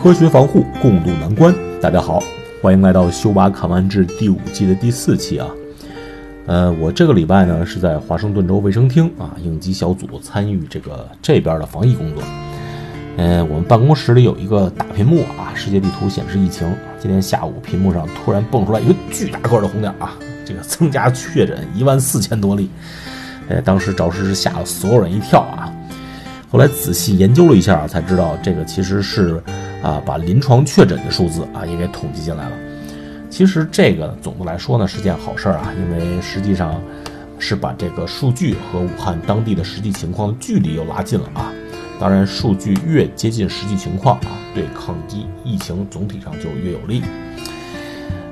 [0.00, 1.52] 科学防护，共度难关。
[1.80, 2.22] 大家好，
[2.62, 5.48] 欢迎来到《修马侃完志》第五季的第四期啊。
[6.46, 12.22] 呃，我这个礼拜呢是在华盛顿州卫生厅啊，应急小组参与这个这边的防疫工作。
[13.16, 16.72] 呃，我们办公室里有一个大屏幕啊，世界地图显示疫情。
[17.00, 20.12] 今天下午屏幕上突然蹦出来一个巨大个的红点啊，
[20.44, 22.70] 这个增加确诊一万四千多例。
[23.48, 25.72] 呃，当时着实是吓了所有人一跳啊。
[26.50, 29.42] 后来仔细研究了一下，才知道这个其实是
[29.82, 32.56] 啊，把临床确诊的数字啊也给统计进来了。
[33.30, 36.80] 其实这个总的来说呢是件好事儿啊，因为实际上
[37.38, 41.52] 是把这个数据和武汉当地的实际情况的距离又拉近了啊。
[42.00, 47.02] 当然，数据越接近实际情况啊，对抗击疫情总体上就越有利。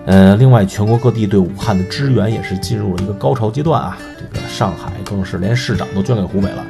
[0.06, 3.98] 呃，另外，全国各地对武汉的支援也是进入了一个高潮阶段啊。
[4.32, 6.64] 这个上海更是连市长都捐给湖北了。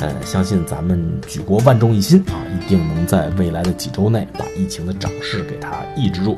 [0.00, 6.36] 呃，相信咱们举国万众一心啊，一定能在未来的几周内把疫情的涨势给它抑制住。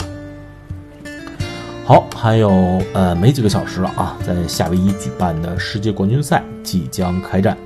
[1.85, 7.57] 好，还有呃没几个小时了啊，在夏威夷举办的世界冠军赛即将开战。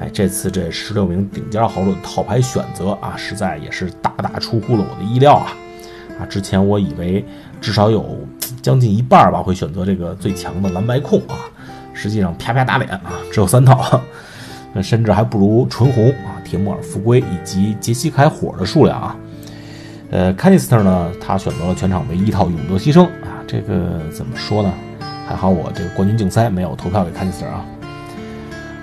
[0.00, 5.52] 哎，这次这十六名顶尖豪的套牌选择啊，实在也是大大出乎了我的意料啊！
[6.20, 7.24] 啊，之前我以为
[7.60, 8.16] 至少有
[8.62, 11.50] 将近一半吧会选择这个最强的蓝白控啊，
[11.92, 14.00] 实际上啪啪打脸啊，只有三套。
[14.82, 19.16] 甚至还不如纯红啊，铁木尔复归以及杰西凯火的数量啊。
[20.10, 24.72] 呃，凯尼斯特呢，他选择了全场唯一一套永德牺牲啊，这个怎么说呢？
[25.26, 27.64] 还好我这个冠军竞赛没有投票给凯尼斯特啊。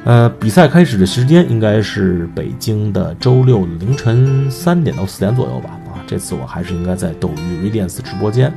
[0.04, 5.72] 呃，比赛开始的时间应该是北京的周六凌晨三点到四点左右吧。
[5.88, 8.54] 啊，这次我还是应该在斗鱼 Radiance 直播间，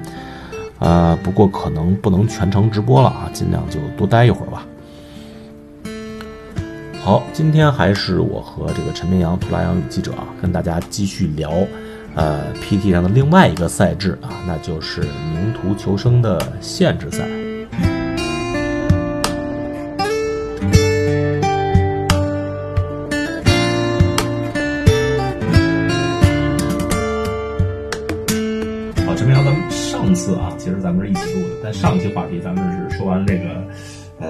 [0.78, 4.66] 啊，不过可能不能全程直播了啊，尽量就多待一会儿吧。
[7.08, 11.66] 好，今天还是我和这个陈明阳、图拉扬宇记者啊，跟大家继续聊，
[12.14, 17.24] 呃，PT 上的另外一个赛制啊，那就是名图求生的限制赛。
[29.06, 33.44] 好，陈明阳，咱们上次啊，其实咱们是一起录的，但上一期话题咱们是说完这个，
[34.20, 34.28] 呃，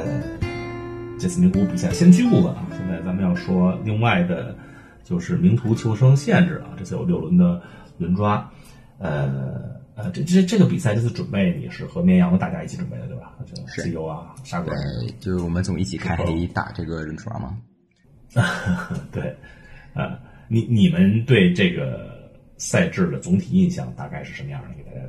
[1.18, 2.66] 这次名图比赛先驱部分啊。
[2.70, 4.56] 现在咱们要说另外的，
[5.04, 6.74] 就是名图求生限制啊。
[6.76, 7.60] 这次有六轮的
[7.98, 8.50] 轮抓，
[8.98, 13.34] 呃呃，这这这个比赛这次准备你是和绵阳大家一起准备的对吧？
[13.66, 17.58] 是 CEO 啊，沙哥，对，就是我们总一起开黑打这个轮抓嘛。
[19.10, 19.34] 对，
[19.94, 24.68] 啊，你你们对这个赛制的总体印象大概是什么样的？
[24.76, 25.00] 给大家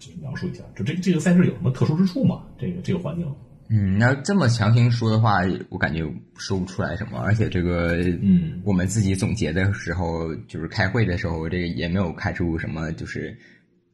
[0.00, 2.42] 就是描述一下，就这这个赛制有什么特殊之处吗？
[2.58, 3.32] 这个这个环境？
[3.70, 6.04] 嗯，要这么强行说的话，我感觉
[6.36, 7.18] 说不出来什么。
[7.18, 13.36] 而且这个，嗯，我们自己总结的时候，就是开会的时候，这个也没有开出什么，就是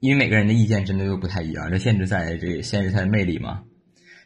[0.01, 1.71] 因为每个人的意见真的都不太一样。
[1.71, 3.63] 这限制赛，这个限制赛的魅力嘛，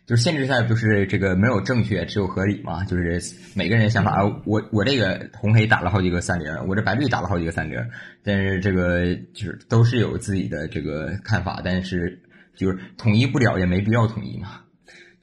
[0.07, 2.83] 就是限制赛不是这个没有正确，只有合理嘛。
[2.85, 3.21] 就是
[3.55, 7.79] 每个人想法，我我这个红黑打了好几个三零，我这白绿打了好几个三零，
[8.23, 12.19] 但是这个就是都是有自己的这个看法，但是
[12.57, 14.63] 就是统一不了，也没必要统一嘛。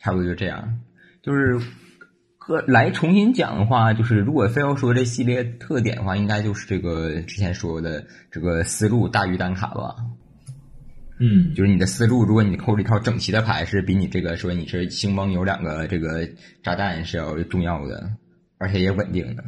[0.01, 0.79] 差不多就这样，
[1.21, 1.59] 就是
[2.37, 9.95] 和来重新讲的话，就是如果非要说这系列特点的话，应该就是这个之前说的这个思路大于单卡吧。
[11.19, 16.27] 嗯，就是你的思路，如果你扣了一套整齐的牌，是比你这个说你是星崩有两个这个
[16.63, 18.09] 炸弹是要重要的，
[18.57, 19.43] 而且也稳定的。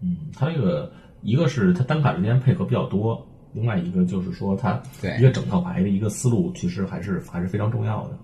[0.00, 8.18] 嗯，它这个一个是它单卡之间配合比较多，另外一个就是说它对一个整套牌的一个思路，其实还是还是非常重要的。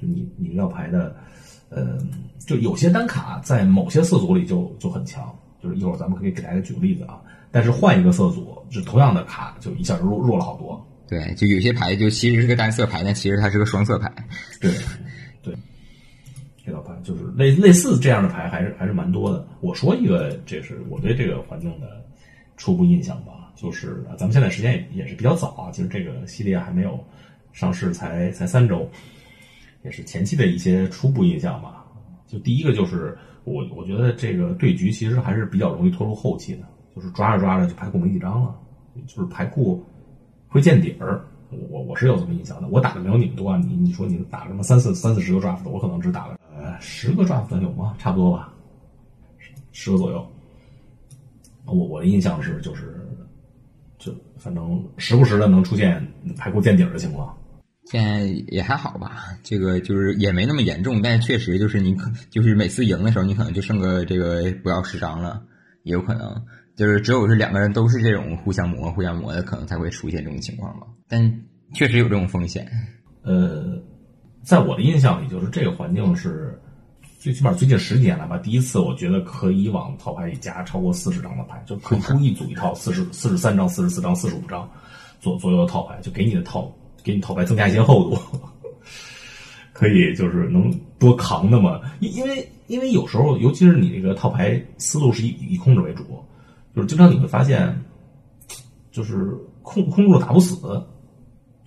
[0.00, 1.14] 就你你这套牌的，
[1.68, 1.98] 呃，
[2.46, 7.20] 就有些单卡在某些色组里就就很强，就是一会儿咱们可以给大家举个例子啊。
[7.52, 10.86] 但是换一个色组，就同样的卡，就一下就弱弱了好多。
[11.08, 14.08] 对，就有些牌就其实是个单色牌，但其实它是个双色牌。
[14.60, 14.72] 对，
[15.42, 15.52] 对，
[16.64, 19.44] 这套牌就是类类似这样的牌还是还是蛮多的。
[19.60, 22.04] 我说一个，这是我对这个环境的
[22.56, 27.04] 初步印象吧，就是咱们现在时间也也是比较早啊，就是这个系列还没有
[27.52, 28.88] 上市，才才三周。
[29.82, 31.84] 也是前期的一些初步印象吧。
[32.26, 36.62] 就第一个就是我，我觉得这个对局其实还是比较容易拖入后期的，
[36.94, 38.54] 就是抓着抓着就牌库没几张了，
[39.06, 39.84] 就是牌库
[40.48, 41.24] 会见底儿。
[41.68, 42.68] 我我是有这么印象的。
[42.68, 47.96] 我打的没有你们多啊，你你说你打什么三四三四十个 draft，我可能只打了呃十个 draft 有吗？
[47.98, 48.54] 差不多吧，
[49.72, 50.24] 十个左右。
[51.64, 53.04] 我我的印象是就是
[53.98, 56.06] 就反正时不时的能出现
[56.36, 57.36] 牌库见底的情况。
[57.90, 65.42] 现在也还好吧，这个就是也没那么严重，但确实就是你可就是每次赢的时候，你可能就剩个这个不要十张了，
[65.82, 66.40] 也有可能。
[66.76, 70.86] 就是只有是两个人都是这种互相磨、互相磨的，可能才会出现这种情况吧。
[71.08, 71.20] 但
[71.74, 72.64] 确实有这种风险。
[73.22, 73.76] 呃，
[74.44, 76.56] 在我的印象里，就是这个环境是
[77.18, 84.66] 最起码最近十几年来吧，第一次我觉得可以往套牌里加超过四十张的牌，就 可以故意组一套四十四十三张、四十四张、四十五张
[85.20, 86.72] 左左右的套牌，就给你的套
[87.02, 88.18] 给你套牌增加一些厚度，
[89.72, 96.04] 可以就是能多扛那么，因因为因为有时候，尤其是你这个套牌思路是以以控制为主，
[96.74, 97.82] 就是经常你会发现，
[98.90, 100.56] 就是控控住打不死，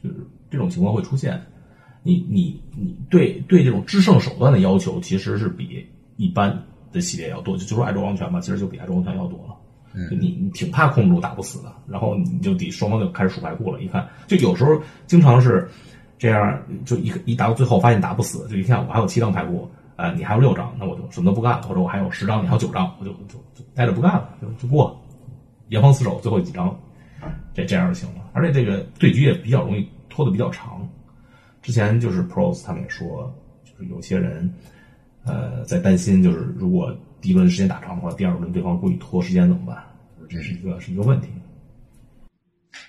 [0.03, 0.15] 就是
[0.49, 1.41] 这种情况会出现。
[2.03, 5.87] 你你你对对这种制胜手段的要求其实是比
[6.17, 9.55] 一般的系列要多，就就说爱周王权嘛，其实就比爱周王权要多了。
[10.09, 13.81] 你你挺怕控住打不死的，然后你就得双方就开始数牌库了。
[13.81, 15.69] 一看，就有时候经常是
[16.17, 24.99] 这样，就一一打到最后发现打不死，就一看我还有七张牌库，呃，你还有六张，那我就什么都不干，或者我还有十张，你还有九张，我就就就待着不干了，就就过，
[25.69, 26.75] 严防死守，最后几张，
[27.53, 28.21] 这这样就行了。
[28.33, 30.87] 而且这个对局也比较容易拖得比较长。
[31.61, 34.53] 之前就是 pros 他们也说，就是有些人，
[35.23, 39.81] 呃，在担心，就是如果第一轮时间打长的话，第二轮对方故意拖时间怎么办？
[40.29, 41.29] 这是一个是一个问题。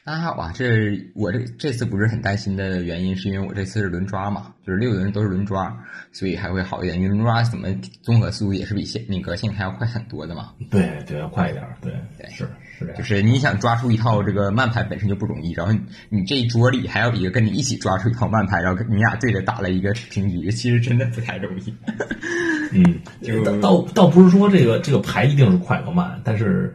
[0.04, 0.66] 那还好吧，这
[1.14, 5.74] 我这这次不是很担心的原因，是因为我这次是轮抓嘛，就是六轮都是轮抓，
[6.10, 6.96] 所以还会好一点。
[7.00, 7.68] 因为轮抓怎么
[8.02, 10.52] 综合速度也是比现那个现开要快很多的嘛。
[10.68, 12.44] 对对，要快一点，对对是
[12.78, 12.96] 是这样。
[12.96, 15.72] 就是你想抓出一套这个慢牌本身就不容易，然后
[16.08, 21.74] 你这一桌里还有一个跟你一起抓出一套慢牌，然后你俩对着打了一个平局，其实真的不太容易。
[22.72, 22.82] 嗯，
[23.22, 26.74] 就倒倒不是说这个这个牌一定是快和慢，但是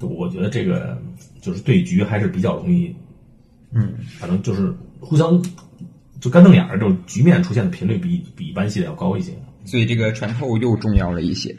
[0.00, 1.00] 我觉得这个
[1.40, 2.94] 就是对局还是比较容易，
[3.72, 5.42] 嗯，反正就是互相
[6.20, 9.32] 就干瞪眼儿，这种局面出现的频率比比一般系列要高一些。
[9.64, 11.56] 所以这个穿透又重要了一些。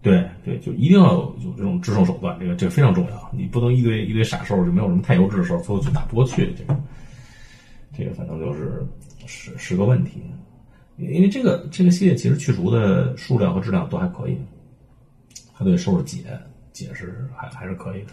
[0.00, 3.30] 对对，就一定要有有这种制胜手段，这个这个非常重要。
[3.36, 6.54] 你不能一堆一堆傻兽，就没有什么太优质的时候，最后就打不过去。
[6.56, 6.80] 这个
[7.98, 8.86] 这个反正就是
[9.26, 10.22] 是是个问题，
[10.98, 14.38] 因为这个这个系列其实去除的数量和质量都还可以，
[15.54, 16.24] 它对兽的解
[16.72, 18.12] 解释还还是可以的。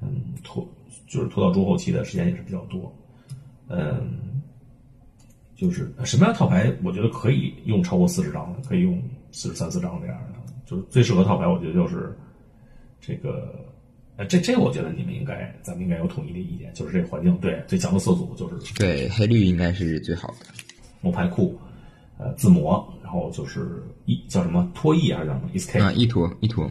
[0.00, 0.68] 嗯，拖
[1.06, 2.92] 就是拖到中后期的时间也是比较多。
[3.68, 4.42] 嗯，
[5.54, 10.40] 就是什么样套牌，我觉得可以用超过四十张的，可以用四十三四张这样的。
[10.66, 12.16] 就是最适合套牌，我觉得就是
[13.00, 13.54] 这个，
[14.16, 20.46] 呃，这这我觉得你们应该，咱们应该有统一的意见，就是这个环境对最强的色组就是对黑绿应该是最好的。
[21.02, 21.58] 磨牌库，
[22.16, 26.70] 呃，自磨，然后就是一叫什么拖一还是叫什么 escape 啊，一拖一拖，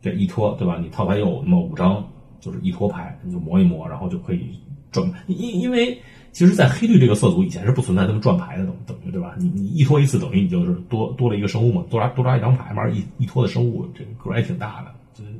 [0.00, 0.78] 对，一拖对吧？
[0.82, 2.02] 你套牌有那么五张，
[2.40, 4.58] 就是一拖牌，你就磨一磨，然后就可以
[4.90, 5.06] 转。
[5.26, 5.94] 因因为
[6.32, 9.34] 其实，在黑绿这个色组以前是不存在他们转牌的，等等于对吧？
[9.38, 14.92] 你你一拖一次，等于你就是多多了一个生物嘛，多抓多抓一张牌嘛，一一拖的生物这个格儿还挺大的。
[15.12, 15.30] 就是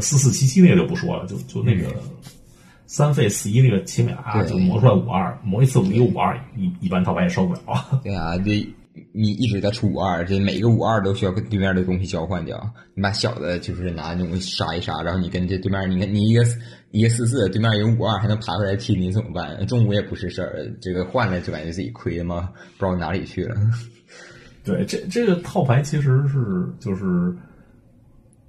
[0.00, 1.88] 四四七七那个就不说了，就就那个
[2.86, 7.60] 三费四一那个奇美拉，就磨出来五二，磨一次五一个五二，一一般套牌也受不了。
[8.02, 8.66] 对啊，这
[9.12, 12.58] 你一直在出五二，这每个五二都需要跟对面的东西交换掉。
[12.94, 16.44] 你把小的就是拿那种杀一杀，然后你跟这对面，你看你一个
[16.92, 19.66] 一个四四，对面有五二还能爬回来踢你怎么办？
[19.66, 22.48] 中午也不是事儿，这个换了就感觉自己亏嘛？
[22.78, 23.56] 不知道哪里去了。
[24.64, 27.36] 对，这这个套牌其实是就是，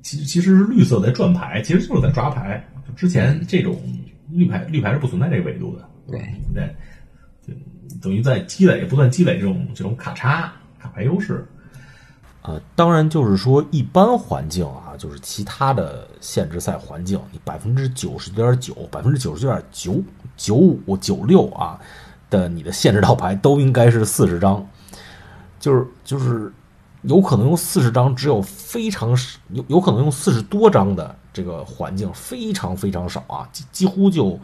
[0.02, 2.64] 其其实是绿色在转牌，其实就是在抓牌。
[2.88, 3.76] 就之前这种
[4.30, 6.20] 绿牌绿牌是不存在这个维度的，对
[6.54, 6.76] 对
[7.42, 7.54] 就
[8.02, 11.48] 等于在积累不断积累这种这种卡差卡牌优势。
[12.44, 20.02] 呃，当然就是说，一般环境啊，就是其他的限制赛环境，你百分之九十九点九、百分之九十九点九
[20.38, 21.78] 九五、九六啊
[22.30, 24.66] 的你的限制套牌都应该是四十张，
[25.60, 26.50] 就是就是
[27.08, 29.18] 有可能用四十张，只有非常
[29.50, 34.40] 有有可能用四十多张的这个环境非常非常少啊，几几乎就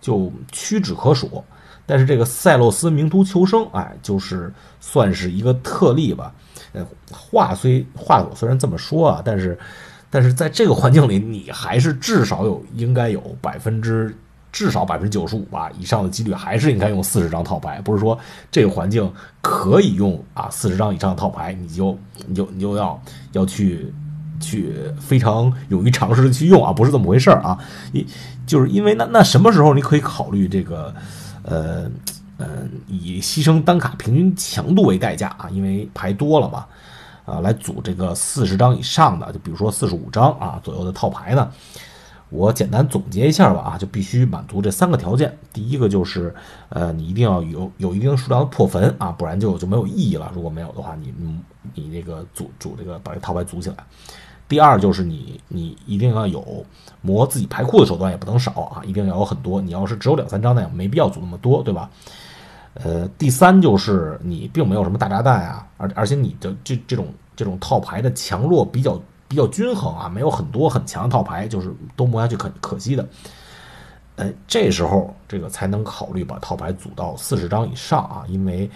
[0.00, 1.44] 就屈指可数。
[1.86, 6.32] 但是这个塞洛斯名图求生，哎，就是算是一个特例吧。
[6.72, 9.58] 呃，话虽话我虽然这么说啊，但是
[10.08, 14.16] 但是在这个环境里，你还是至少有应该有百分之
[14.52, 17.80] 至少百分之九十五吧以上的几率，还是应该用四十张套牌。
[17.80, 18.18] 不是说
[18.50, 23.02] 这个环境可以用啊四十张以上的套牌，你就你就你就要
[23.32, 23.92] 要去
[24.40, 27.58] 去非常勇于尝试的去用啊，不是这么回事儿啊。
[27.92, 28.06] 一
[28.46, 30.94] 就是因为那那什么时候你可以考虑这个
[31.42, 31.90] 呃。
[32.42, 36.64] 嗯，以牺牲单卡平均强度为代价啊，因为牌多了嘛，
[37.26, 41.52] 啊，来组这个四十张以上的，就比如说四十五张啊左右的套牌呢。
[42.30, 45.36] 我简单总结一下吧啊，就必须满足这三个条件。
[45.52, 46.34] 第一个就是，
[46.68, 50.30] 呃，你一定要有有一定数量的破坟啊，不然就就没有意义了。
[50.34, 51.38] 如果没有的话，你你
[51.74, 53.76] 你这个组组这个把这套牌组起来。
[54.48, 56.64] 第二就是你你一定要有
[57.02, 59.60] 磨自己牌库的手段，也不能少啊，一定要有很多。
[59.60, 61.90] 你要是只有两三张，那也没必要组那么多，对吧？
[62.74, 73.06] 呃，第三就是你并没有什么大炸弹啊，而而且你的这这种这种套牌的强弱比较比较均衡啊，没有很多很强的套牌，就是都磨下去很可惜的。
[74.16, 78.68] 呃，这时候这个才能考虑把套牌组到四十张以上啊，因为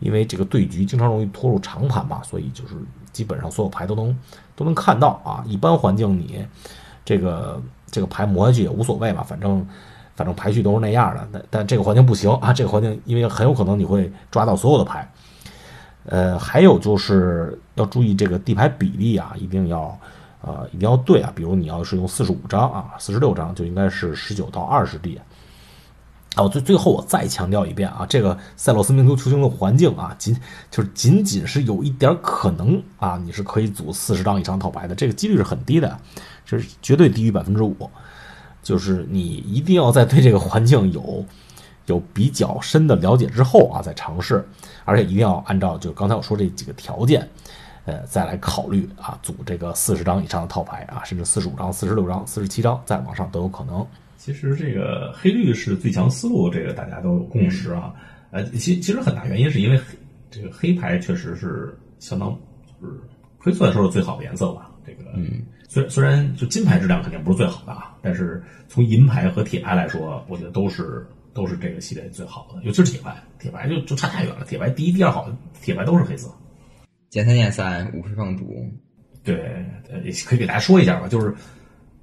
[0.00, 2.74] 因为这个对局经常容易拖入长盘嘛，所以就是
[3.10, 4.14] 基本上所有牌都能
[4.54, 5.42] 都能看到啊。
[5.46, 6.46] 一般环境你
[7.06, 9.66] 这个这个牌磨下去也无所谓嘛，反正
[10.14, 11.26] 反正排序都是那样的。
[11.32, 15.10] 但但这个环境不行啊，这个环境因为很有可能你会抓到所有的牌。
[16.04, 19.98] 呃，还有就是要注意这个地牌比例啊，一定要。
[20.44, 21.32] 啊，一定要对啊！
[21.36, 25.16] 比如你要是用四十五张啊，四十六张就应该是十九到二十地。
[26.34, 30.36] 哦，最最后我再强调一遍啊，这个塞洛斯民族球星的环境啊，仅
[30.68, 35.96] 就是仅仅是有一点可能啊，你是可以组四十张以上套牌的，这个几率是很低的，
[36.44, 37.76] 就是绝对低于百分之五。
[38.64, 41.24] 就是你一定要在对这个环境有
[41.92, 44.44] 有比较深的了解之后啊，再尝试，
[44.84, 47.28] 而且一定要按照就刚才我说这几个条件。
[47.84, 53.84] 呃，再来考虑啊，组这个四十张以上的套牌啊，甚至四十五张、四十六张、四十七张，再往上都有可能。
[54.16, 57.92] 其实这个黑绿是最强思路，这个大家都有共识啊。
[58.30, 59.80] 呃，其其实很大原因是因为
[60.30, 62.30] 这个黑牌确实是相当
[62.80, 63.00] 就是
[63.42, 64.70] 推算说是最好的颜色吧。
[64.86, 74.44] 这个，嗯，虽虽然就金牌质量肯定不是最好的啊，但是从银牌和铁牌来说，我觉得都是都是这个系列最好的，尤其是铁牌，铁牌就就差太远了。
[74.44, 76.28] 铁牌第一、第二好的铁牌都是黑色。
[77.10, 78.66] 减三减三，五十放主，
[79.22, 79.64] 对，
[80.04, 81.34] 也可以给大家说一下吧，就是，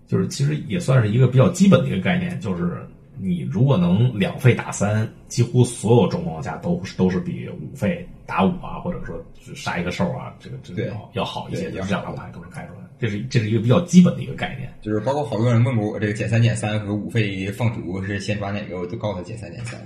[0.07, 2.87] 就是其实也算是一个比较基本的一个概念，就是
[3.21, 9.21] 你如果能两费打三，几乎所有状况下都是都是比五费打五啊，或者说
[9.55, 19.79] 杀一个兽啊，这个这个要要好一些，就是两张牌都是开出来，这是这是一个比较基本的一个概念，就是包括好多人问过我，这个减三减三和五费放逐是先抓哪个，我就告诉他减三减三。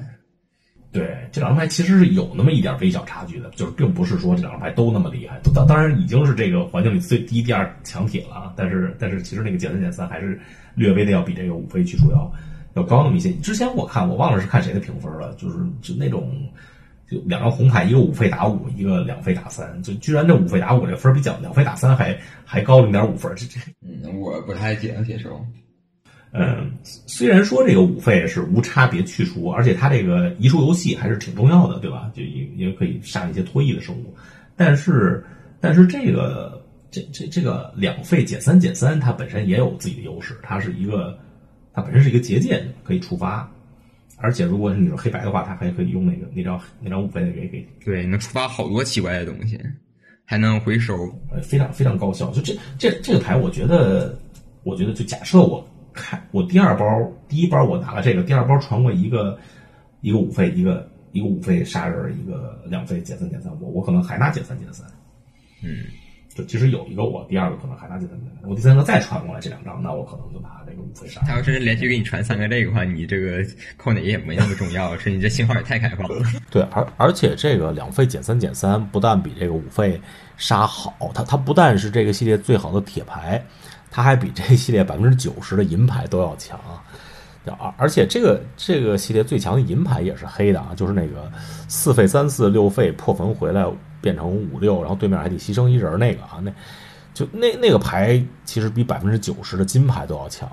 [0.92, 5.40] 对这两张牌其实是有那么一点微小差距的，就是并不是说这两张牌都那么厉害。
[5.52, 10.40] 当当然已经是这个环境里最低第二强铁了啊，但是但是其实那个减三减三还是
[10.75, 12.32] 略微的要比这个五费去除要
[12.75, 13.32] 要高那么一些。
[13.34, 16.32] 之前我看我忘了是看谁的评分了，就是就那种
[17.10, 25.46] 就两张红牌，一个五费打五，一个两费打三，就居然这五费打五这分比较两费打三还还高零点五分，这这嗯我不太能接受。
[26.36, 32.12] 嗯，虽然说这个五费是无差别去除，而且它这个移除游戏还是挺重要的，对吧？
[32.15, 34.15] 就也也可以杀一些脱翼的生物，
[34.56, 35.24] 但是
[35.62, 41.15] 但是这个这这这个两费减三减三，它本身也有自己的优势，它是一个
[41.74, 43.50] 它本身是一个结界，可以触发，
[44.18, 49.60] 而且如果是你是黑白的话，它还可以用那个那张那张五费的给给对，能触发好多奇怪的东西，
[50.24, 50.96] 还能回收，
[51.32, 52.32] 呃，非常非常高效。
[52.32, 54.18] 就这这这个牌，我觉得
[54.63, 55.68] 我觉得就假设我。
[55.96, 56.86] 开我第二包，
[57.30, 59.38] 第一包我拿了这个，第二包传过一个
[60.01, 64.88] 一个五费，一个一个五费杀人，一个两费减三减三，我我可能还拿减三减三，
[65.62, 65.86] 嗯，
[66.36, 71.22] 就其实有一个我第二个可能还拿减三减三，我第三个再传过来这两张，那我可能就拿那个五费杀。
[71.22, 73.46] 他要是连续给你传三个这个话，你这个
[73.78, 76.16] 扣哪也没那么重要，是你这信号也太开放了。
[76.50, 80.00] 对，而而且这个两费减三减三不但比这个五费
[80.38, 83.44] 杀好，它它不但是这个系列最好的铁牌。
[83.96, 86.60] 它还比这系列百分之九十的银牌都要强，
[87.46, 91.32] 而而且这个这个系列最强的银牌也是黑的啊，就是那个
[91.68, 93.63] 四费三四六费破坟回来
[94.04, 96.54] 变成五六，然后对面还得牺牲一人那个啊，那
[97.14, 100.48] 就那那个牌其实比百分之九十的金牌都要强。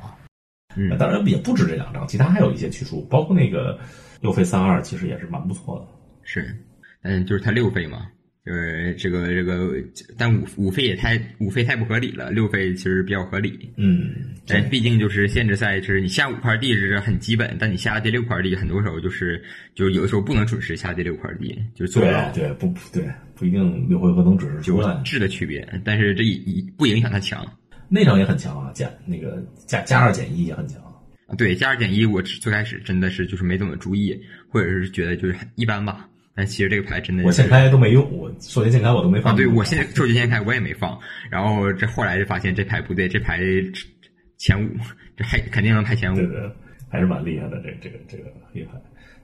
[0.76, 3.76] 嗯，当然也不止这两张，其他还有一些去处，包括那个
[4.21, 5.87] 六费三二，其实也是蛮不错的。
[6.23, 6.57] 是，
[7.02, 8.07] 嗯，就是他六费嘛。
[8.42, 9.71] 就是这个这个，
[10.16, 13.71] 但五五费也太五费太不合理了，六费其实比较合理。
[13.76, 14.11] 嗯，
[14.47, 19.40] 但毕竟就是限制赛，就是你下五块地是很基本，但你下第六块地，很多时候就是
[19.75, 22.33] 就是有的时候不能准时下第六块地，就是做不到。
[22.33, 23.04] 对，不对，
[23.40, 27.42] 不一定六回合能准时有质的区别，但是这一不影响它强。
[27.88, 30.78] 那场也很强啊，加那个加加二减一也很强。
[31.38, 34.14] 对，加二减一，我最开始真的是就是没怎么注意，
[34.50, 36.06] 或者是觉得就是一般吧。
[36.35, 39.35] 但其实这个牌真的，我现开都没用，我授权现开我都没放。
[39.35, 43.40] 对我现在授权现开我也没放，然后这后来就发现这牌不对，这牌
[44.37, 44.68] 前五，
[45.16, 46.16] 这还肯定能排前五。
[46.16, 46.52] 对对，
[46.90, 48.73] 还是蛮厉害的，这这个这个黑牌，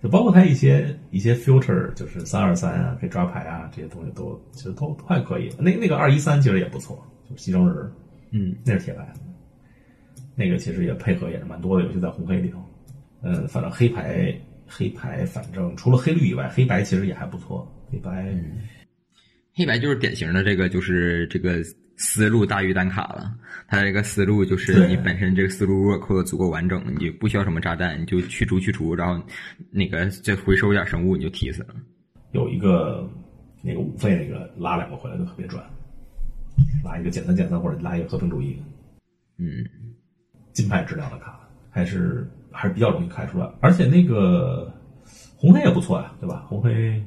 [0.02, 5.50] 就包括它一些一些 future，就是三二三啊，可以抓牌啊，这些东西都其实都都还可以。
[5.58, 7.92] 那那个二一三其实也不错，就是牺牲人，
[8.30, 9.12] 嗯，那是铁牌，
[10.34, 12.62] 那个其实也配合也是蛮多的，尤其在红黑里头。
[13.22, 14.34] 嗯，反正黑牌。
[14.68, 17.64] 黑牌反正除了黑绿以外，黑白其实也还不错。
[17.88, 18.36] 黑白，
[19.54, 21.62] 黑白就是典型的这个，就是这个
[21.96, 23.34] 思路大于单卡了。
[23.68, 29.22] 它这个思路就是你本身这个思路如果扣的足够完整，你就不需要什么炸弹，你就去除去除，然后
[29.70, 31.74] 那个再回收一点生物，你就踢死了。
[32.32, 33.08] 有一个
[33.62, 35.64] 那个五费那个拉两个回来就特别赚，
[36.84, 38.62] 拉一个减三减三或者拉一个和平主义，
[39.38, 39.64] 嗯，
[40.52, 44.72] 金牌质量的卡还是还是比较容易开出来，而且那个
[45.36, 46.44] 红黑也不错呀，对吧？
[46.46, 47.06] 红黑红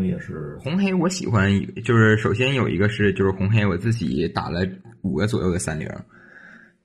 [0.00, 1.50] 黑也是红黑，我喜欢
[1.84, 4.66] 就是首先有一个是就是红黑，我自己打了
[5.02, 5.88] 五个左右的三零，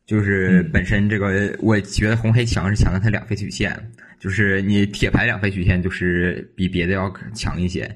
[0.06, 3.76] 就是本身这个我觉得红黑强是强在它两费曲线，
[4.20, 7.90] 就是你铁牌两费曲线就是比别的要强一些。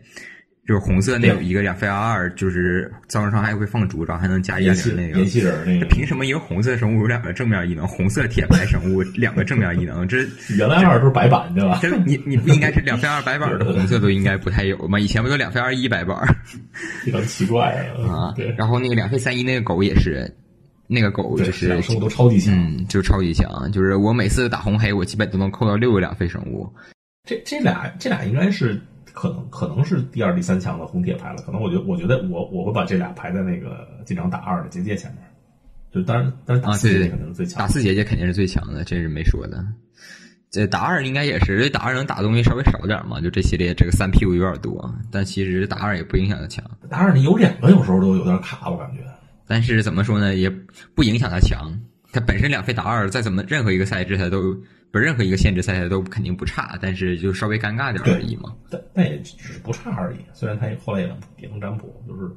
[0.69, 5.19] 就是红色那有一个两费二二，就是造成伤害会放逐，然后还能加一零那个。
[5.65, 5.85] 那个。
[5.88, 7.88] 凭什么一个红色生物有两个正面异能？
[7.88, 10.17] 红色铁牌生物 两个正面异能，这
[10.55, 11.79] 原来二都是白板对吧？
[11.81, 14.99] 这你你不应该是两费二白板的红色都应该不太有吗？
[14.99, 16.15] 以前不都两费二一白板？
[17.03, 17.71] 非常奇怪
[18.07, 18.31] 啊！
[18.38, 18.53] 对。
[18.55, 20.31] 然后那个两费三一那个狗也是，
[20.85, 23.71] 那个狗就是生物都超级强，嗯，就超级强。
[23.71, 26.71] 就是我每次打红黑，我基本都能扣到六个两费生物。
[27.27, 28.79] 这这俩这俩应该是。
[29.19, 31.41] 可能可能是第二、第三强的红铁牌了。
[31.45, 35.21] 可能我觉我觉得我我会把这俩排在那个经常打二的结界前面。
[35.91, 37.59] 就当然，当然打四结界肯定是最强。
[37.59, 39.61] 打四结界肯定是最强的，这是没说的。
[40.49, 43.19] 这打二应该也是，这打二能打的东西稍微少点嘛。
[43.19, 46.63] 就这系列这个三屁股有点多，但其实打二也不影响他强。
[46.89, 48.99] 打二你有两个有时候都有点卡，我感觉。
[49.45, 50.49] 但是怎么说呢，也
[50.95, 51.77] 不影响他强。
[52.13, 54.55] 他本身两费打二，再怎么任何一个赛制他都。
[54.91, 58.55] 不，任何一个限制赛都肯定不差，但是就稍微尴尬点而已嘛。
[58.69, 60.17] 但但也只是不差而已。
[60.34, 62.31] 虽然他也后来也能也能占卜，就是，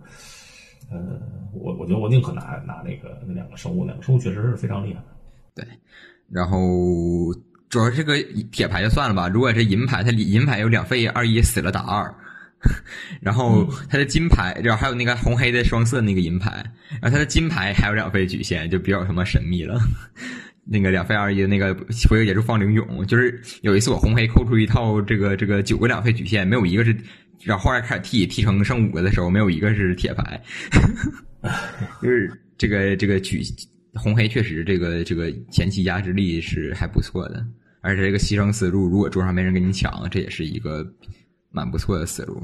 [0.90, 1.18] 呃，
[1.54, 5.06] 我我觉得我宁可拿拿那个那两个生物，两个生物确实是非常厉害的。
[5.54, 5.66] 对，
[6.30, 6.59] 然后
[7.71, 9.28] 主要这个铁牌就算了吧。
[9.28, 12.15] 如果是银牌，它银牌有两费二一死了打二，
[13.23, 16.50] 然后它的金牌，然后还有那个红黑的双色那个银牌，
[17.00, 19.80] 然后它的金牌还有两费局限，就比较他妈神秘了。
[20.64, 21.75] 那个两费二一的那个
[22.08, 26.96] 回合结束放灵勇，就是有一次我红黑扣出一套这个这个九个两费曲线，没有一个是，
[27.42, 30.40] 然后后来开始踢踢成剩五个的时候，没有一个是铁牌，
[32.00, 33.42] 就是这个这个曲
[33.94, 37.44] 红黑确实这个这个前期压制力是还不错的，
[37.80, 40.86] 而且这个牺牲思路，如果桌上没人跟你抢，这也是一个
[41.50, 42.40] 蛮不错的思路。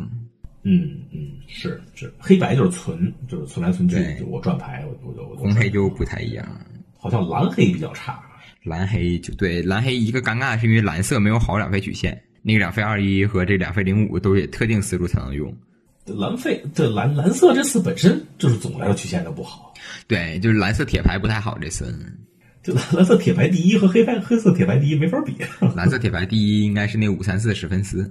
[0.65, 6.45] 嗯嗯，是是黑白就是存，就是存来存去，我转牌，我我就红黑就不太一样。
[6.99, 8.21] 好像蓝黑比较差，
[8.65, 15.51] 蓝黑就对蓝黑一个尴尬是因为蓝色没有好两费曲线，那个两费二一和这两费零五都是特定思路才能用。
[16.07, 19.73] 蓝费这蓝蓝色这次本身就是总来说曲线就不好，
[20.07, 21.95] 对，就是蓝色铁牌不太好这次。
[22.63, 25.37] 就蓝色铁牌第一和黑牌黑色铁牌第一没法比。
[25.77, 28.11] 蓝色铁牌第一应该是那五三四史芬斯。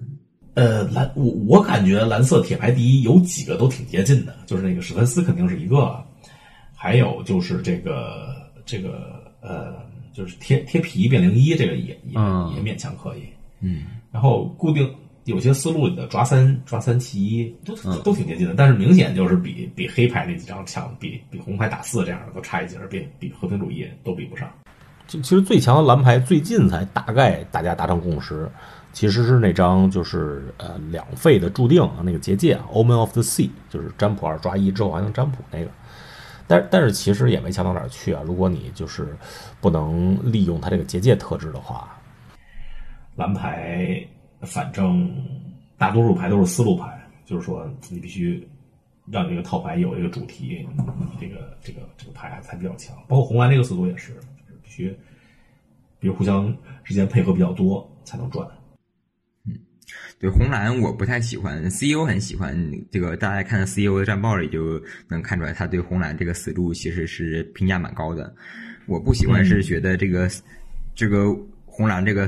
[0.54, 6.04] 呃，蓝我我感觉蓝色铁牌第一有几个都挺接近的，就是那个史芬斯肯定是一个，
[6.74, 8.37] 还有就是这个。
[8.68, 9.74] 这个呃，
[10.14, 12.12] 就是贴贴皮变零一，这个也也
[12.54, 13.24] 也勉强可以。
[13.62, 24.48] 嗯，然后固定有些思路的抓三抓三七都都挺接近的，但是明显就是比比黑牌那几张强，比比红牌打四这样的都差一截，比比和平主义都比不上。
[25.08, 28.50] 其其实最强的蓝牌最近才大概大家达成共识，
[28.92, 35.68] 其实是那张就是呃两费的注定那个结界 Omen of the Sea，就是占卜二抓一之后还能占卜那个。
[36.48, 38.24] 但但是其实也没强到哪儿去啊！
[38.26, 39.16] 如果你就是
[39.60, 42.00] 不能利用它这个结界特质的话，
[43.16, 44.02] 蓝牌
[44.42, 45.12] 反正
[45.78, 48.48] 大多数牌都是思路牌，就是说你必须
[49.12, 50.66] 让这个套牌有一个主题，
[51.20, 52.96] 这个这个这个牌才比较强。
[53.08, 54.98] 包括红蓝这个思路也是，就是必须
[56.00, 58.48] 比如互相之间配合比较多才能赚。
[60.20, 62.58] 对红蓝我不太喜欢，CEO 很喜欢
[62.92, 68.34] 这个，大家看 CEO 的战报里就能看出来，他对红蓝这个思路其实是评价蛮高的。
[68.86, 70.30] 我不喜欢是觉得这个
[70.96, 71.28] 这个
[71.66, 72.28] 红蓝这个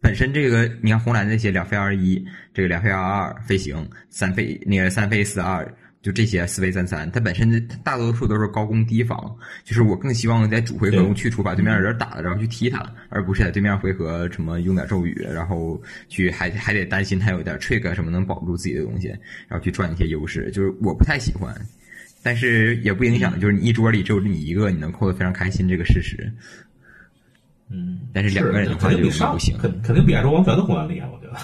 [0.00, 5.66] 本身这个，你看红蓝那些两飞二一，这个两飞二二飞行，三飞那个三飞四二。
[6.00, 9.18] 就这些四维三三，它本身大多数都是高攻低防，
[9.64, 19.08] 就是我更希望在主回合中去除把对面的人打了，然后去踢他，而不是在对面回合什么用点咒语，然后去还还得担心他有点 trick 什么能保住自己的东西，
[19.48, 21.52] 然后去赚一些优势，就是我不太喜欢，
[22.22, 26.32] 但是也不影响，就是你一桌里只有你一个，你能扣的非常开心这个事实。
[27.70, 31.36] 嗯，但是两个人的话就不行，肯肯定比爱卓王权的红蓝厉害，我觉得。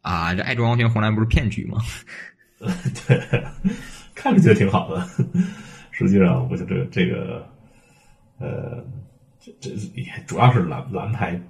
[0.00, 1.76] 啊，这爱卓王权红蓝不是骗局吗？
[3.06, 3.44] 对，
[4.14, 5.02] 看着就挺好的，
[5.90, 7.46] 实际上我觉得这个，
[8.38, 8.84] 呃，
[9.40, 11.40] 这这也主要是蓝蓝牌，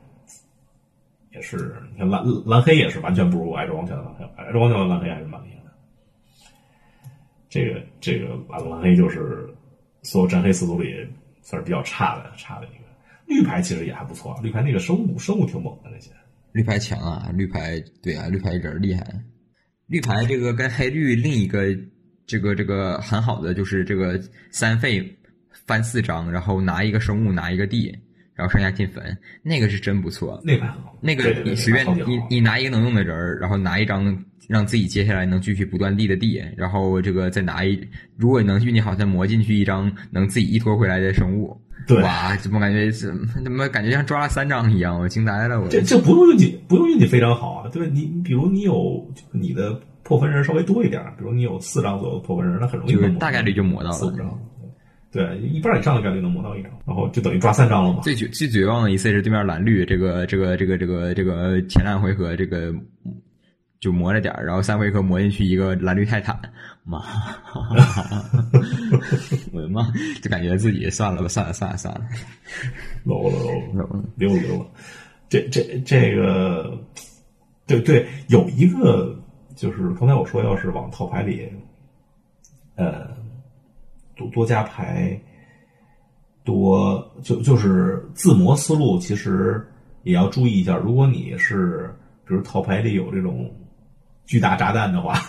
[1.33, 5.71] 也是你看蓝蓝黑也是完全不如爱卓王权的蓝黑，爱卓王权的蓝黑还是蛮厉害的。
[7.49, 9.53] 这个这个蓝蓝黑就是
[10.03, 10.95] 所有战黑四组里
[11.43, 12.85] 算是比较差的差的一个。
[13.27, 16.13] 绿牌其实也还不错，绿牌那个生物生物挺猛的那些。
[16.53, 19.05] 绿牌强啊，绿牌对啊，绿牌人厉害。
[19.91, 21.77] 绿牌这个跟黑绿另一个
[22.25, 24.21] 这个这个很好的就是这个
[24.53, 25.05] 三费
[25.67, 27.93] 翻四张，然后拿一个生物拿一个地，
[28.37, 29.03] 然后剩下进坟，
[29.43, 30.41] 那个是真不错。
[30.45, 30.65] 那个，
[31.01, 34.17] 那个你随便你你拿一个能用的人儿，然后拿一张
[34.49, 37.77] 让自己接下来能继续不断地的地，然后这个再拿一，
[38.17, 41.61] 如果能运气好，再磨进去一张能自己依托回来的生物。
[41.87, 43.13] 对，哇，怎么感觉怎
[43.45, 44.99] 怎么感觉像抓了三张一样？
[44.99, 45.61] 我惊呆了！
[45.61, 47.71] 我这这不用运气，不用运气非常好啊。
[47.73, 54.39] 对你，你比如你有你的破分人稍微多一点，比如你有四张左右的破分人，那很容易就大概率就磨到了四五张。
[55.13, 57.99] 对，一半以上的概率能磨到一张，然后就等于抓三张了嘛。
[58.01, 62.73] 最绝最绝望的一次是对面蓝绿，这个这个这个这个这个前两回合这个
[63.81, 66.39] 就磨着点然后三回合磨进去一个蓝绿泰坦，
[66.85, 67.03] 妈，
[69.53, 69.91] 我的妈，
[70.23, 72.01] 就感觉自己算了吧，算了算了算了
[73.07, 74.67] ，low 了 low 了溜了溜了，
[75.29, 76.79] 这这这个，
[77.67, 79.19] 对对，有一个
[79.57, 81.51] 就是刚才我说，要是往套牌里，
[82.77, 83.19] 呃。
[84.17, 85.19] 多多加牌，
[86.45, 89.67] 多就就是自磨思路，其实
[90.03, 90.77] 也要注意一下。
[90.77, 91.91] 如果你是
[92.27, 93.51] 比如套牌里有这种
[94.31, 95.21] 巨大炸弹的话，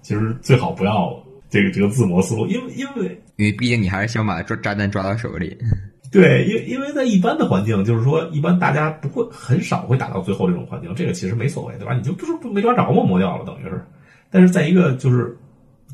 [0.00, 1.14] 其实最好不要
[1.50, 5.54] 这个这个自磨思路，因为因为因为毕竟你还是想把抓炸弹抓到手里。
[6.10, 11.92] 对，因因为在一般的环境，就是说一般大家不会很少会打到最后这种环境，这个其实没所谓，对吧？
[11.92, 13.84] 你就不是没抓着嘛，磨掉了等于是。
[14.30, 15.36] 但是在一个就是。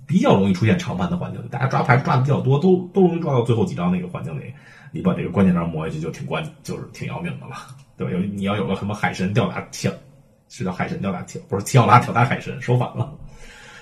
[0.07, 4.53] 比较容易出现长盘的环境里，大家抓牌抓的比较多，都都容易抓到最后几张那个环境里，
[4.93, 7.57] 你把这个关键张磨下去就挺关，就是挺要命的了，
[7.97, 8.13] 对吧？
[8.13, 9.91] 有你要有个什么海神吊打挑，
[10.57, 13.13] 是叫海神吊打提，不是提奥拉吊打海神，说反了，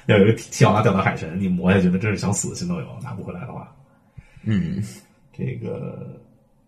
[0.07, 3.71] 要有一个提奥拉吊打海神，你磨下去那真是想死心都有，拿不回来的话，
[4.45, 4.83] 嗯，
[5.33, 6.19] 这个，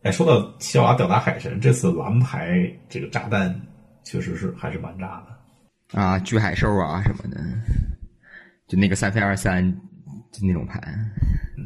[0.02, 3.58] 哎，说到提奥拉吊打海神，这次蓝牌这个炸弹
[4.02, 7.40] 确实是还是蛮炸的啊，巨海兽啊什么的。
[8.66, 9.70] 就那个三飞二三，
[10.32, 10.80] 就那种牌。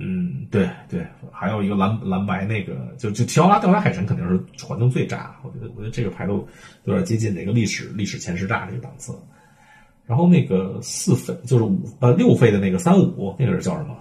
[0.01, 5.35] 嗯，对对，还有一个蓝蓝白那个，就就提奥拉吊打海神肯定是环境最炸。
[5.61, 6.47] 我觉得我觉得这个牌都
[6.85, 9.12] 有点接近那个历史历史前十炸这个档次。
[10.07, 13.97] 然后那个四费就是五呃六费的那个三五，那个是叫什么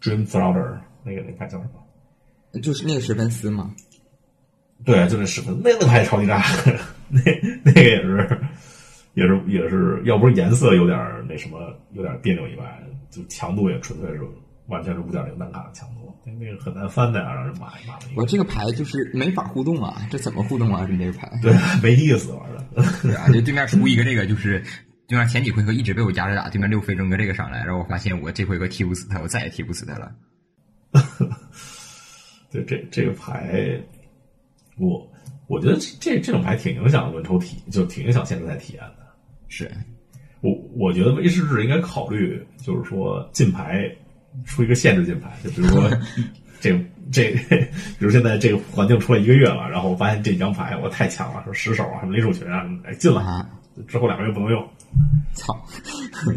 [0.00, 2.60] ？Dream Thrower 那个那牌叫什么？
[2.60, 3.74] 就是那个史芬斯吗？
[4.84, 6.42] 对，就那史芬，那个牌超级炸，
[7.08, 7.20] 那
[7.64, 8.40] 那个也是。
[9.14, 14.20] 也是也是要不是颜色有点那什么有点别扭以外，就强度也纯粹是
[14.66, 18.06] 完全是五点零单卡的强度，那那个很难翻的呀，让人骂一骂的。
[18.16, 20.86] 我这个牌就是没法互动啊，这怎么互动啊？
[20.90, 22.64] 你这个牌对没意思玩的。
[23.02, 24.64] 对啊，就对面出一个这个，就是
[25.06, 30.14] 对面前几回合一直被我夹着打，对面六飞扔个这个上来，然后我发现我这回合踢不死他，我再也踢不死他了。
[32.50, 33.78] 对这这个牌，
[34.78, 35.06] 我
[35.46, 39.04] 我觉得这这种牌挺影响轮抽体，就挺影响现在体验的。
[39.48, 39.70] 是，
[40.40, 43.94] 我我觉得威士忌应该考虑，就是说进牌
[44.44, 45.90] 出一个限制进牌，就比如说
[46.60, 46.70] 这
[47.12, 47.30] 这，
[47.98, 53.46] 比如现在这个环境出来一个月了，然后我发现这张牌我太强了，说十手啊，什么雷手群啊，哎进了啊，
[53.86, 54.66] 之后两个月不能用，
[55.34, 55.54] 操，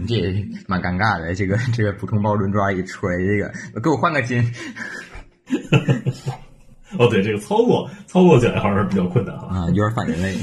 [0.07, 1.33] 这蛮尴尬的。
[1.33, 4.43] 这个这个普通包轮抓一出来，这个给我换个金。
[6.97, 10.35] 哦，对，这个操作操作起来好像是比较困难啊，有点反人类。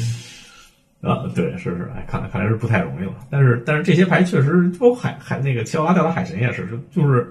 [1.05, 3.13] 啊，对，是是，哎，看来看来是不太容易了。
[3.31, 7.31] 但是但是这些牌确实，包括海海那个奇奥拉吊打海神也是，就就是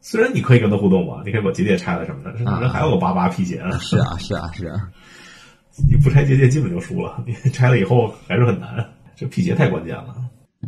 [0.00, 3.78] 虽然你可以跟他互动嘛，你可以把结界拆了什么的，人还有个八八辟邪呢。
[3.78, 4.88] 是啊是啊是啊，
[5.90, 8.68] 你不拆结界基本就输了，你拆了以后还是很难，
[9.16, 10.14] 这辟邪太关键了。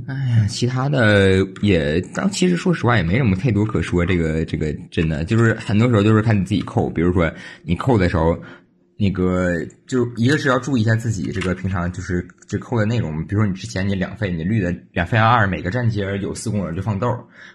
[0.08, 4.04] 哎呀，其他的也，当其实说实话也没什么太多可说。
[4.04, 7.30] 这个这个真的就是很多时候就是看你自己扣，比如说
[7.62, 8.36] 你扣的时候。
[8.96, 9.52] 那个
[9.86, 17.08] 就一个是要注意一下自己这个平常就是这扣的内容，比如说你之前你两费你绿的两费二二每个站阶有四公人就放豆，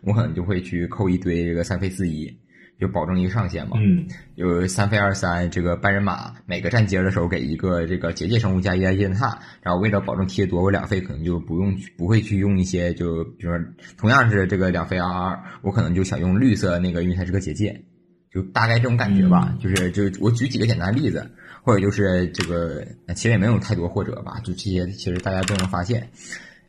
[0.04, 2.30] 我可能就会去扣一堆这个三费四一，
[2.78, 3.78] 就保证一个上限嘛。
[3.78, 4.06] 嗯。
[4.36, 13.66] 有三费二三这个半人马每个站阶的时候给一个这个结界生物加一爱剑塔，然后为了保证贴多，我两费可能就不用不会去用一些就比如说
[13.98, 17.82] 同样是这个两费二二，我可能就想用绿色那个，因为它是个结界。
[18.32, 21.30] 就大概这种感觉吧，就是就我举几个简单的例子，
[21.64, 26.08] 或者就是这个其实也没有太多或者吧，就这些其实大家都能发现，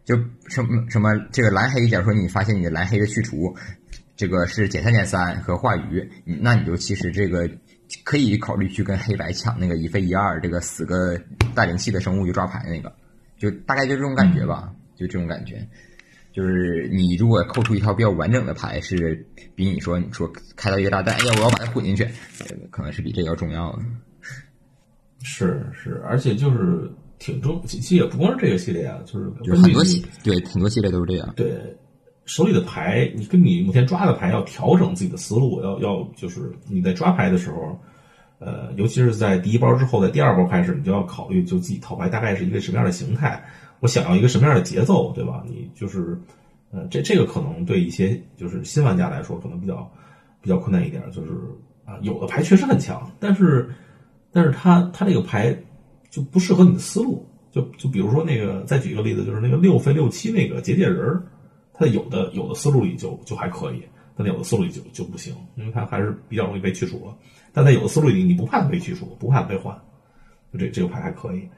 [0.05, 0.16] 就
[0.49, 3.55] 什么什么这个蓝黑，假如说你发现你的蓝黑的去除，
[4.16, 7.49] 这个是减三减三和化鱼，那你就其实这个
[8.05, 11.20] 可以考虑去跟黑白抢那个一费一二这个死个
[11.55, 12.90] 带灵气的生物就抓牌那个，
[13.38, 15.68] 就大概就这种感觉吧，就这种感觉。
[16.40, 20.26] 就是你如果扣出一套比较完整的牌，是比你说你说
[20.57, 22.09] 开到一个炸弹，哎呀，我要把它混进去，
[22.70, 23.83] 可能是比这个要重要的。
[25.22, 31.31] 是是，而且就是挺重，其实也不光是这个系列啊，就是就是很多系对很多系列都是这样。
[31.37, 31.53] 对
[32.24, 37.79] 手里的牌，你跟你目前抓的牌要调整自己的思路，要要就是你在抓牌的时候，
[38.38, 43.44] 呃，尤其是在第一包之后，在第二包开始，你就要考虑就自己套牌大概是一个什么样的形态，
[43.81, 45.43] 我想要一个什么样的节奏，对吧？
[45.47, 46.16] 你就是
[46.71, 49.90] 呃，这这个可能对一些就是新玩家来说可能比较
[50.40, 51.31] 比较困难一点，就是
[51.85, 53.69] 啊，有的牌确实很强，但是。
[54.33, 55.53] 但是它它这个牌
[56.09, 61.25] 就不适合你的思路，就就比如说那个，再举一个例子，就是那个六费六七那个结界人儿，
[61.73, 63.83] 它有的有的思路里就就还可以，
[64.16, 67.12] 但有的思路里就就不行，因为它还是比较容易被去除了。
[67.53, 69.77] 但在有的思路里，你不怕被去除，不怕被换，
[70.53, 71.49] 就这这个牌还可以，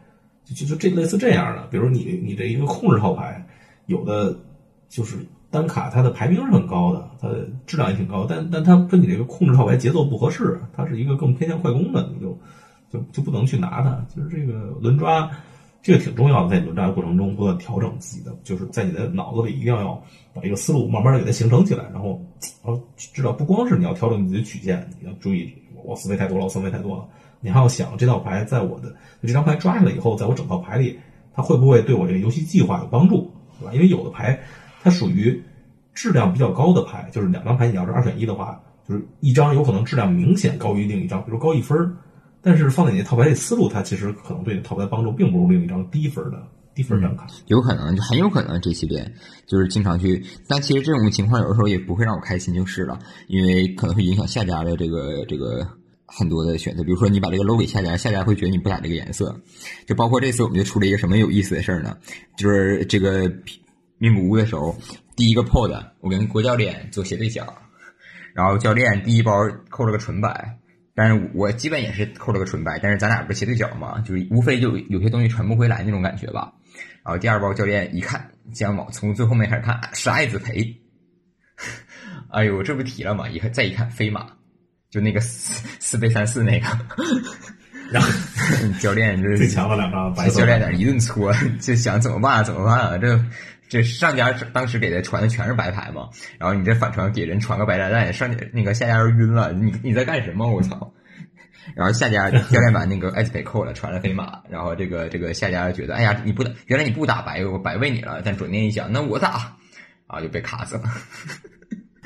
[0.44, 3.46] 就就就这类似这样的，比如你你这一个控制套牌，
[3.86, 4.36] 有的
[4.88, 5.18] 就是
[5.50, 12.38] 单卡它的排名是很高的，它的质量也挺高，但但它跟你这个控制套牌节奏不合适，它是一个更偏向快攻的，你就。
[12.92, 15.30] 就就不能去拿它，就是这个轮抓，
[15.80, 19.94] 这个挺重要的，在你轮抓的过程中不断调整自己的，就是在你的脑子里一定要
[20.34, 22.22] 把这个思路慢慢的给它形成起来，然后
[22.62, 25.50] 然后知道不光是你要调整你的曲线，你要注意
[25.82, 27.08] 我思维太多了，我思维太多了，
[27.42, 30.98] 你还要想这套牌在我的这张牌抓下来以后，在我整套牌里，
[31.34, 33.74] 它会不会对我这个游戏计划有帮助，对吧？
[33.74, 34.40] 因为有的牌
[34.82, 35.42] 它属于
[35.92, 41.94] 质量比较高的牌，就是两张牌你要是二选一的话，就是一张有可能质量明显高于另一张，比如高一分儿。
[42.44, 46.42] 但是放在你套牌里思路，它其实可能对你套牌帮助并不如另一张低分的
[46.74, 47.24] 低分张卡。
[47.46, 49.12] 有可能，就很有可能这系列
[49.46, 55.64] 就是经常去，但其实这种情况有的时候也不会让我开心就是了，因为可能会影响下家的这个这个
[56.06, 56.82] 很多的选择。
[56.82, 59.40] 比如说你把这个 low 给下家，下家会觉得你不打这个颜色。
[59.86, 61.96] 就包括这次我们就出了一个什么有意思的事儿呢？
[62.36, 63.32] 就是这个
[63.98, 64.76] 名古屋的时候，
[65.16, 67.54] 第一个 pod 我跟郭教练做斜对角，
[68.34, 69.32] 然后教练第一包
[69.68, 70.58] 扣了个纯白。
[70.94, 76.52] 但是我基本也是扣了个纯白，但是咱俩不是斜对角嘛，就是无非就有些东西传不回来那种感觉吧。
[77.02, 80.76] 然后第二包教练一看，将往从最后面开始看是爱子培，
[82.30, 83.26] 哎呦，这不提了嘛？
[83.26, 84.26] 一看再一看飞马，
[84.92, 86.66] 就那个四四倍三四那个，
[87.90, 88.08] 然后
[88.78, 92.44] 教练这最强的两张白教练在一顿搓，就想怎么办？
[92.44, 92.98] 怎么办啊？
[92.98, 93.18] 这。
[93.68, 100.46] 这上家当时给他传的全是白牌嘛，然后你这反传给人传个白炸弹，上家那个下家都晕了，你你在干什么？
[100.46, 100.92] 我操！
[101.74, 108.20] 然后下家 教练把那个艾斯培扣了，传了黑马，然后这个这个下家觉得，哎呀，你不打，原来你不打白，我白喂你了。
[108.22, 109.56] 但转念一想，那我打，
[110.06, 110.82] 啊，就被卡死了。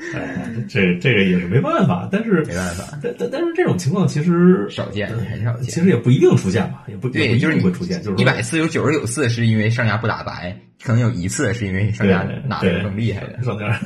[0.15, 5.63] 哎，这这个也是没办法，但是没办法，但但但是这种情况其实少见，很少见。
[5.63, 13.79] 其实也不一定出现吧，也不对，就是会出现，就是一百次有九十九次是因为上家不打白，可能有一次是因为上家拿的更厉害的上家。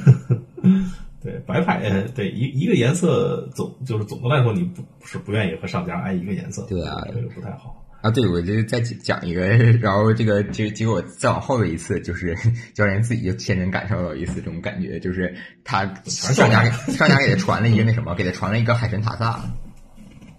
[1.23, 1.79] 对白牌，
[2.15, 7.80] 对一一个颜色总就是总的来说，你不是不愿意和上家挨一个颜色，对啊，这个不太好。
[8.01, 9.45] 啊，对，我就再讲一个，
[9.79, 12.35] 然后这个结结果再往后的一次，就是
[12.73, 19.39] 教练自己就亲身感受到一次这种感觉，就是他上家给上家给他传了一个那什么，给他传了一个海神塔萨，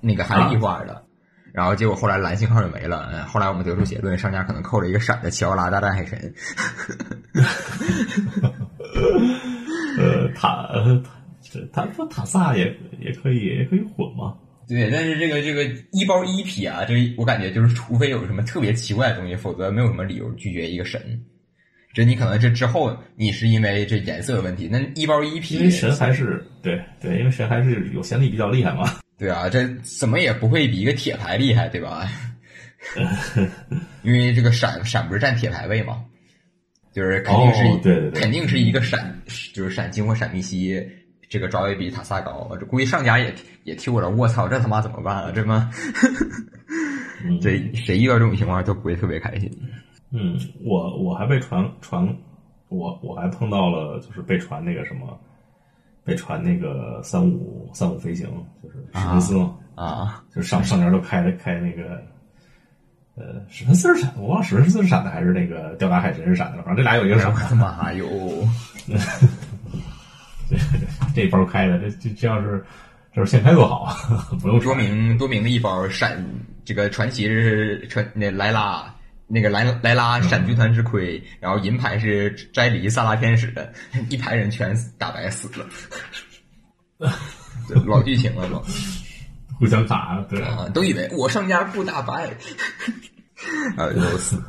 [0.00, 1.04] 那个还是异画的，
[1.52, 6.34] 然后结果后来蓝信号就没了，后来我们得出结论，上家可能扣了一个闪的奇奥拉大战海神。
[9.98, 10.66] 呃，塔
[11.72, 14.34] 塔塔塔萨也也可以也可以混吗？
[14.68, 21.00] 对，但是这个这个一包一匹啊，这我感觉就是，除非有什么特别奇怪的东西，否则没有什么理由拒绝一个神。
[21.92, 28.98] 这你可能这之后你是因为这颜色的问题，那一包一匹，因为神还是对对，因为神还是有先例比较厉害嘛。
[29.18, 32.08] 对啊，这怎么也不会比一个铁牌厉害，对吧？
[34.02, 36.02] 因为这个闪闪不是占铁牌位嘛，
[36.94, 39.22] 就是肯定是对对对，肯定是一个闪，
[39.52, 40.82] 就是闪金或闪密西。
[41.32, 44.10] 这个抓位比塔萨高，这估计上家也也替我了。
[44.10, 45.32] 我操，这他妈怎么办啊？
[45.34, 45.70] 这妈，
[47.40, 49.50] 这谁遇到这种情况都不会特别开心。
[50.10, 52.06] 嗯，我我还被传传，
[52.68, 55.18] 我我还碰到了，就是被传那个什么，
[56.04, 58.28] 被传那个三五三五飞行，
[58.62, 62.02] 就是史密斯嘛啊，就是上上家都开开那个，
[63.16, 67.32] 呃，史密斯是闪，我忘史密斯是闪的还是那个吊打海神是闪的，反正这俩有一个闪。
[67.32, 68.06] 他妈有。
[71.14, 72.64] 这包开的，这这这要是
[73.14, 73.94] 这是现开多好啊！
[74.40, 76.24] 不用多明多名的一包闪，
[76.64, 78.94] 这个传奇是传那莱拉，
[79.26, 83.52] 那个莱莱拉闪军团之盔，然后银牌是摘离萨拉天使，
[84.08, 85.48] 一排人全打白死
[86.98, 87.10] 了，
[87.86, 88.64] 老剧情了都，
[89.58, 90.40] 互相打，对。
[90.42, 92.30] 啊，都以为我上家不打白，
[93.76, 94.42] 啊，都死。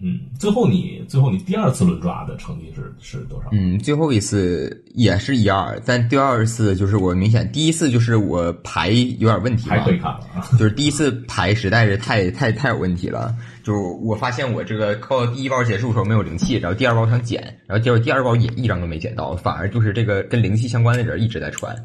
[0.00, 3.48] 嗯，最后你最后你第二次轮抓的成绩是是多少？
[3.50, 10.14] 嗯，最后一次也是一二，但第二次就是我明显第一次就是我牌有点问题嘛，还可以看。
[10.52, 13.34] 就是第一次牌实在是太太太有问题了。
[13.64, 21.76] 就我发现我这个靠第一包结束的时候没有灵气，然后第二包想捡，然后结果第二包也一张都没捡到，反而就是这个跟灵气相关的人一直在传。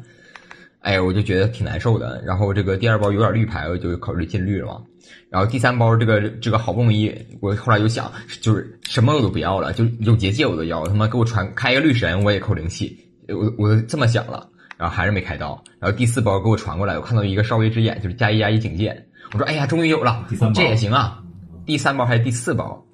[0.80, 2.22] 哎，我就觉得挺难受的。
[2.24, 4.82] 然后这个第二包有点绿牌，我就考虑进绿了嘛。
[5.30, 12.96] 然后第三包这个这个好不容易，我后来就想，就是什么我都不要了，就有结界我都要，他妈给我传开一个绿神，我也扣灵气。
[13.28, 15.64] 我我这么想了，然后还是没开到。
[15.80, 19.06] 然后第四包给我传过来，我看到一个稍微之眼，就是加一加一警戒。
[19.32, 21.22] 我说哎呀，终于有了，这也行啊。
[21.66, 22.84] 第三包还是第四包？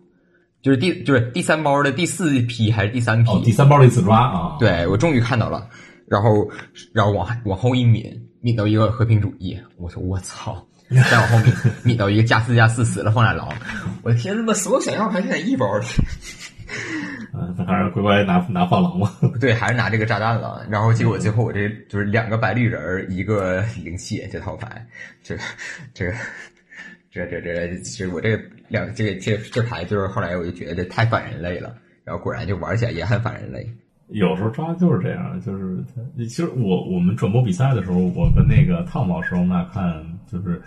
[0.63, 3.31] 就是第就是第三包的第四批还是第三批？
[3.31, 4.57] 哦，第三包的一次抓啊。
[4.59, 5.69] 对我终于看到了，
[6.07, 6.49] 然后
[6.93, 10.67] 然后往往后一抿，抿到一个和平主义，我说我操！
[10.91, 13.49] 再往后面，抿到一个加四加四死了放俩狼，
[14.03, 15.87] 我的天，他妈所有想要牌现在一包里，
[17.33, 19.09] 嗯，他还是乖乖拿拿放狼嘛。
[19.41, 20.67] 对，还是拿这个炸弹了。
[20.69, 24.85] 然后结果最后我这就是两个白绿人儿，一个灵气这套牌，
[25.23, 25.37] 这
[25.95, 26.13] 这个
[27.13, 28.37] 这这这这我这
[28.69, 33.65] 两这这这牌就是后来我就觉得这太反人类了，然后果然就玩起来也很反人类。
[34.09, 36.03] 有时候抓就是这样，就是他。
[36.25, 40.63] 其实我我们转播比赛的时候，我跟那个汤姆老师我们俩看，就是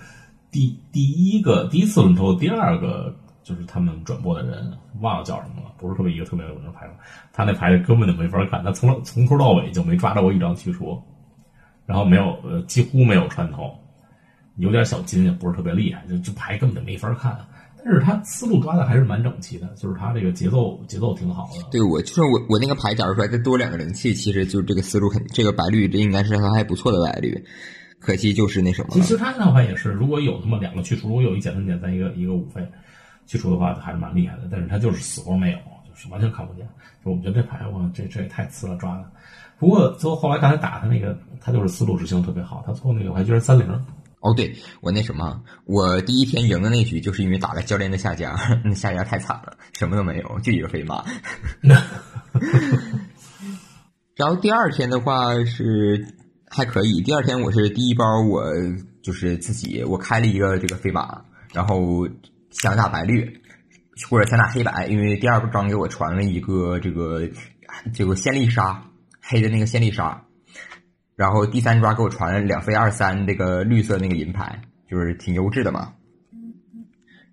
[0.52, 3.13] 第第一个第一次轮抽，第二个
[3.44, 6.88] 就是他们转播的人忘了叫什么了，不是特别一个特别有名的牌
[7.32, 11.02] 他那牌根本就没法看，他从从头到尾就没抓着过一张去除，
[11.86, 13.74] 然后没有呃几乎没有穿透，
[14.58, 17.38] 有点小金也不是特别厉害，就这牌根本就没法看。
[17.86, 21.68] 但是他思路抓的还是蛮整齐的，就是他这个节奏节奏挺好的。
[21.70, 27.44] 对我就是我我那个牌，假如说再多两个灵气，其实就这个思路肯这个白绿这应该是他还不错的白绿，
[28.06, 28.89] 可惜就是那什么。
[28.92, 32.62] 其实他那套牌也是，如果有那么两个去除，如果有一减分减三一个一个五费
[33.26, 34.44] 去除的话，还是蛮厉害的。
[34.52, 35.58] 但是他就是死活没有，
[35.89, 36.68] 就是完全看不见。
[37.04, 39.10] 就我们觉得这牌哇，这这也太次了抓的。
[39.58, 43.66] 不过最后后来刚才打他那个，他就是思路执行特别好，他最后那个我还觉得三零。
[44.20, 51.04] 哦，对我那什么，我第一天赢的那局就是因为打了教练的下家， 那下家太惨了，什么都没有，就一个飞马。
[54.16, 56.08] 然后第二天的话是
[56.56, 58.44] 还可以，第二天我是第一包，我
[59.02, 62.08] 就是自己我开了一个这个飞马，然后
[62.52, 63.42] 想打白绿
[64.08, 67.28] 或者想打黑白，因为第二张给我传了一个这个
[67.92, 68.84] 这个先例杀
[69.20, 70.24] 黑的那个先例杀。
[71.16, 75.94] 然后第三抓给我传了两飞二三这个绿色那个银牌，就是挺优质的嘛。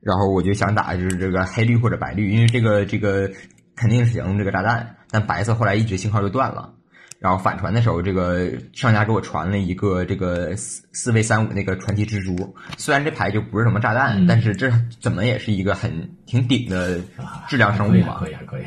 [0.00, 3.30] 然后我就想打就是这个黑绿或者白绿，因为这个这个
[3.76, 6.72] 肯定是行这个炸弹，但白色后来一直信号就断了。
[7.20, 16.98] 然后反传的时候，这个上家给我传了一个这个四四 v 三五那个传奇蜘蛛，虽然这牌就不是什么炸弹，但是这怎么也是一个很挺顶的
[17.46, 18.16] 质量生物嘛。
[18.18, 18.62] 可以还可以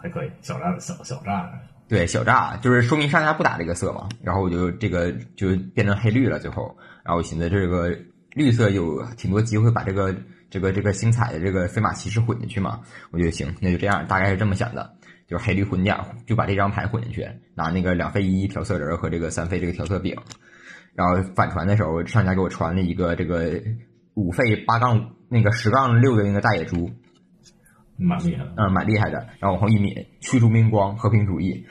[0.00, 1.50] 还可以小炸小小炸。
[1.88, 7.92] 对小炸就是说明上家不打这个色嘛，然后我就这个就变成黑绿了，最后，然后我寻思这个
[8.34, 10.14] 绿色有挺多机会把这个
[10.48, 12.78] 这个这个星彩的这个飞马骑士混进去嘛，
[13.10, 14.94] 我觉得行，那就这样，大概是这么想的，
[15.30, 20.16] 就是黑绿混点，就把这张牌混进去，拿那个两费一调色人和这个三费这个调色饼，
[20.94, 23.62] 然后反传的时候，上家给我传了一个这个
[24.14, 26.90] 五费八杠那个十杠六的那个大野猪。
[27.96, 29.18] 蛮厉害的，嗯，蛮厉害的。
[29.38, 31.64] 然后往后一抿，驱逐明光，和平主义。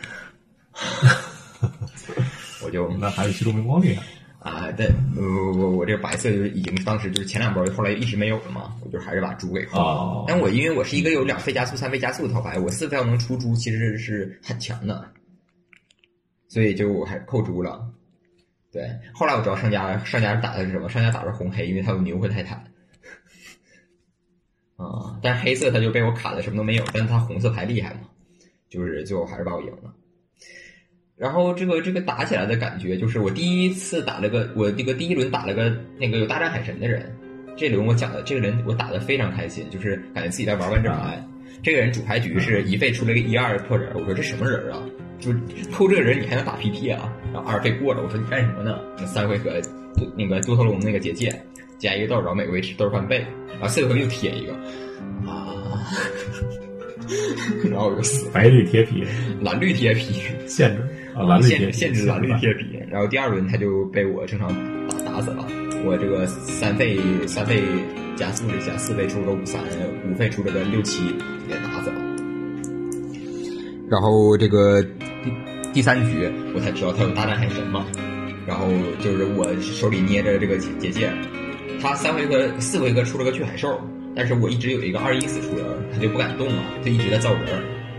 [2.63, 4.03] 我就那还是驱逐明光厉害
[4.39, 4.71] 啊！
[4.71, 10.23] 对，我我我这个白色就是已经当时就是前两包，后来一直没有了嘛，我就还是把猪给扣了。
[10.27, 15.11] 但我因为我是一个有两费加速、三费加速的套牌，我四费要能出猪，其实是很强的，
[16.47, 17.91] 所以就我还扣猪了。
[18.71, 20.87] 对，后来我知道上家上家打的是什么？
[20.87, 22.63] 上家打的是红黑，因为他有牛和泰坦。
[24.77, 28.01] 啊，但黑色他就被我卡的什么都没有，但是他红色牌厉害嘛，
[28.69, 29.93] 就是最后还是把我赢了。
[31.19, 37.13] 然后这个这个打起来的感觉，就是我第一次打了个我这个第一轮打了个那个有大战海神的人，
[37.57, 41.21] 这轮我讲的这个人我打的非常开心，就是感觉自己在玩完整牌。
[41.61, 44.81] 这个人主牌局是一费出了个一二破人，我说这什么人啊？
[45.19, 45.33] 就
[45.73, 47.13] 扣这个人你还能打 PP 啊？
[47.33, 48.79] 然后二费过了，我说你干什么呢？
[49.05, 49.51] 三回合
[50.15, 51.37] 那个多头龙那个结界。
[51.77, 54.51] 加一个豆，然后每回吃豆翻倍，然后四回合又贴一个，
[55.25, 55.79] 啊，
[57.71, 58.29] 然后我就死。
[58.31, 59.05] 白绿贴皮，
[59.41, 60.83] 蓝绿贴皮，限制
[61.15, 62.79] 啊，蓝绿限限制蓝绿贴皮。
[62.89, 64.47] 然后第二轮他就被我正常
[64.87, 65.45] 打打死了。
[65.85, 67.63] 我这个三费三费
[68.15, 69.61] 加速了一下，四费出了个五三，
[70.11, 71.03] 五费出了个六七，
[71.47, 71.95] 给打死了。
[73.89, 75.31] 然后这个第
[75.73, 77.85] 第三局我才知道他有大战海神嘛，
[78.45, 78.67] 然后
[78.99, 81.09] 就是我手里捏着这个结界。
[81.81, 83.79] 他三回合、四回合出了个巨海兽，
[84.13, 87.45] 但是我一直有一个二一死出人，他就不敢动嘛，就一直在造人。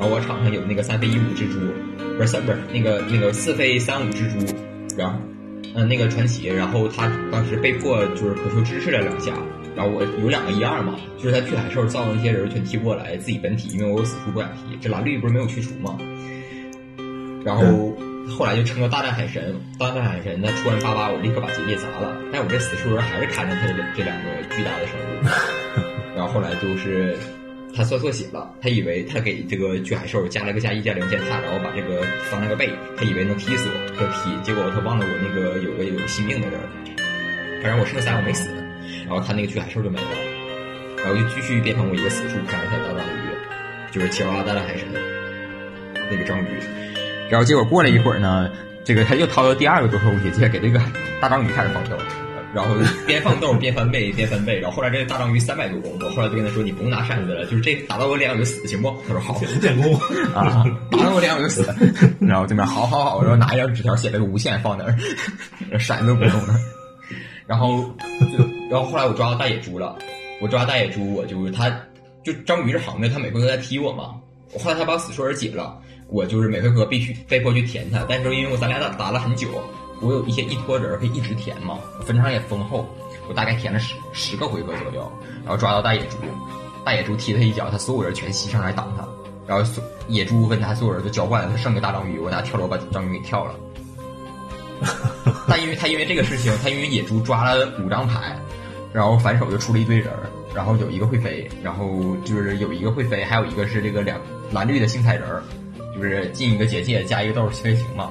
[0.01, 1.61] 然后我场上有那个三飞一五蜘蛛，
[2.17, 4.55] 不是三不是那个那个四飞三五蜘蛛，
[4.97, 5.19] 然后
[5.75, 9.35] 嗯那个传奇，然后他当时被迫就是渴求支持了两下，
[9.77, 15.99] 然后我有两个一二嘛，就是他巨海兽造的那些人全踢不过来，自己本体因为我有死出不敢踢，这蓝绿不是没有去除嘛，
[17.45, 17.95] 然后。
[18.39, 22.17] 后来就成了大战海神，大战海神他突然八八，我立刻把结界砸了。
[22.33, 25.27] 但我这死出人还是看着他这这两个巨大的生物。
[26.15, 27.17] 然后后来就是
[27.75, 34.43] 他算错血了，他以为他给这个巨海兽加了个加一加零践踏，然后把这个翻了个背，他以为能踢死我，就踢。
[34.43, 36.61] 结果他忘了我那个有个有个性命的人，
[37.63, 38.51] 反正我剩三我没死。
[39.07, 40.09] 然后他那个巨海兽就没了，
[40.99, 43.31] 然后就继续变成我一个死处，看着他大章鱼，
[43.91, 44.87] 就是七娃大战海神
[46.11, 46.47] 那个章鱼。
[47.29, 48.51] 然后结果过了一会儿呢，
[48.85, 50.81] 这个他又掏了第二个多头结界给这个
[51.21, 51.97] 大章鱼开始放豆，
[52.55, 52.75] 然后
[53.07, 58.95] 边放豆边翻倍边翻倍，然后后来这个大章鱼三百多攻，我后来就跟他说你不用拿扇子了，就是这打到我脸我就死行不？
[59.07, 59.95] 他说好，建功
[60.35, 61.65] 啊，打到我脸我就死，
[62.21, 64.97] 然后对面好好好，然后拿一张纸条写了个无限放那儿，
[65.79, 66.55] 闪都不用了，
[67.47, 67.83] 然后
[68.37, 69.97] 就然后后来我抓到大野猪了，
[70.41, 71.71] 我抓大野猪我就是他
[72.25, 74.15] 就章鱼是横的，他每回都在踢我嘛，
[74.59, 75.79] 后来他把死说人解了。
[76.13, 79.47] 我就是每回合必须被迫去填他，但是因为我咱俩打打了很久，
[80.01, 82.87] 我有一些一拖人可以一直填嘛，分场也丰厚，
[83.29, 85.13] 我大概填了十十个回合左右，
[85.45, 86.17] 然后抓到大野猪，
[86.85, 89.07] 大野猪踢他一脚，他所有人全吸上来挡他，
[89.47, 93.55] 然后野猪跟他所有人都交换了，他剩个大章鱼，我拿跳楼把章鱼给跳了。
[95.47, 98.37] 但因为 他因为这个事情，他因为野猪抓了五张牌，
[98.93, 100.11] 然后反手就出了一堆人，
[100.55, 104.19] 然后有一个会飞，然后就是有一个会飞，还有一个是这个两
[104.51, 105.27] 蓝绿的星彩人。
[105.93, 108.11] 就是进一个结界加一个豆飞行嘛，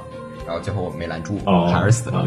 [0.50, 1.40] 然后最后我没拦住，
[1.72, 2.26] 还是死了。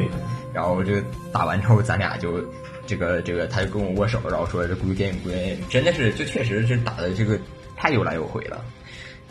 [0.54, 1.02] 然后这个
[1.32, 2.38] 打完之后，咱俩就
[2.86, 7.36] 这个这个，他就跟我握手，然后说这 good game good game，真的是就确实是打的这个
[7.76, 8.64] 太有来有回了。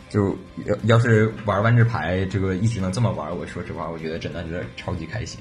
[0.09, 0.35] 就
[0.65, 5.39] 要要是玩万智牌，这个一直能这么玩，我说实话，我觉得真的是超级开心。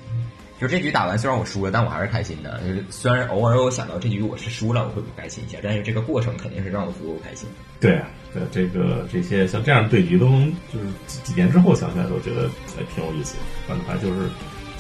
[0.61, 2.61] 就这局打完，虽然我输了，但我还是开心的。
[2.61, 7.49] 就是虽然偶尔我想到这局我是输了，我会不开心一下，但是这个过程肯定是让我足够开心。
[7.81, 12.47] 对啊，对这个这些像这样对局，都能就是几几年之后想起来都觉得
[12.77, 13.75] 还挺有意思的。
[13.87, 14.29] 反正就是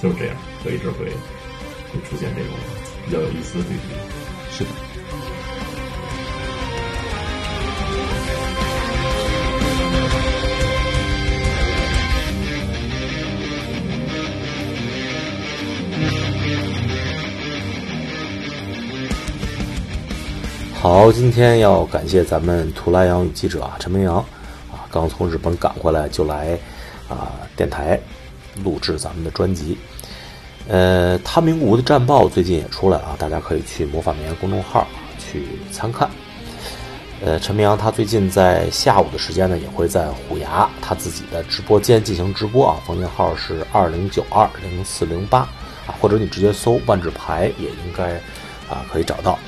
[0.02, 2.52] 就是这样，所以这会会出现这种
[3.06, 3.82] 比较有意思的对局。
[4.50, 4.70] 是的。
[20.80, 24.16] 好，今天要感谢咱们图拉洋与记者啊，陈明阳
[24.72, 26.58] 啊，刚从日本赶回来就来
[27.06, 28.00] 啊电台
[28.64, 29.76] 录制咱们的专辑。
[30.68, 34.86] 呃，他明谷的战报最近也出来了，大家可以去魔法棉公众号
[35.18, 36.08] 去参看。
[37.22, 45.40] 呃，陈明阳他最近在下午的时间呢，也会在虎牙他自己的直播间进行直播啊，房间号是二零九二零四零八
[45.86, 48.14] 啊，或者你直接搜万智牌也应该
[48.66, 49.38] 啊可以找到。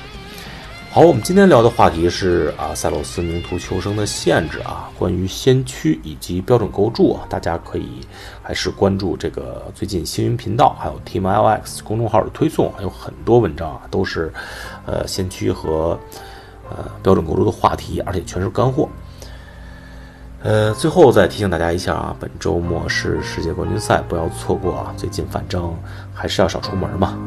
[0.93, 8.01] 好，我们今天聊的话题是啊，赛洛斯名图求生的限制啊，关于先驱以及标准构筑啊，大家可以
[8.43, 14.31] 还是关注这个最近星云频道还有 Team LX 公众号的推送，还有很多文章啊，都是
[14.85, 15.99] 呃先驱和
[16.69, 18.87] 呃标准构筑的话题，而且全是干货。
[20.43, 24.93] 呃，最后再提醒大家一下啊，本周末是世界冠军赛，不要错过啊。
[24.95, 25.75] 最近反正
[26.13, 27.17] 还是要少出门嘛，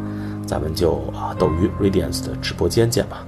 [0.47, 3.27] 咱们就啊斗鱼 Radiance 的直播间见吧。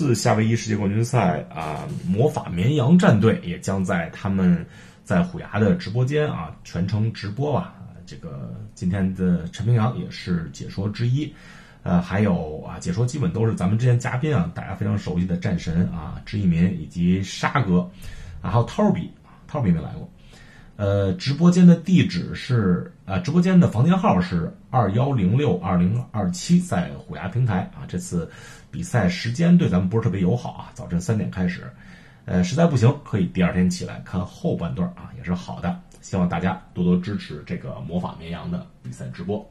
[0.00, 4.66] 次夏威夷世界冠军赛啊，魔法绵羊战队也将在他们
[5.04, 7.74] 在虎牙的直播间啊全程直播吧。
[8.06, 11.30] 这个今天的陈明阳也是解说之一，
[11.82, 17.80] 呃，还有啊，解说基本都是咱们之前嘉宾啊，大家非常熟悉的战神啊，知一民以及沙哥，
[18.40, 19.10] 啊，还有涛比，
[19.46, 20.10] 涛比没来过。
[20.76, 27.84] 呃，直播间的地址是啊，直播间的房间号是二幺零六二零二七，在虎牙平台啊。
[27.86, 28.30] 这次
[28.70, 31.70] 比赛时间对咱们不是特别友好啊，早晨三点开始，
[32.24, 35.80] 呃，实在不行可以第二天起来看后半段啊，也是好的。
[36.00, 39.48] 希望大家多多支持这个魔法绵羊的比赛直播。